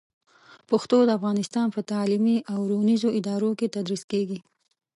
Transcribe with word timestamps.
پښتو 0.69 0.97
د 1.03 1.09
افغانستان 1.19 1.67
په 1.75 1.81
تعلیمي 1.91 2.37
او 2.53 2.59
روزنیزو 2.71 3.09
ادارو 3.19 3.51
کې 3.59 3.71
تدریس 3.75 4.03
کېږي. 4.11 4.39